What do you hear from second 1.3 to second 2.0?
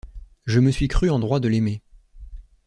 de l’aimer.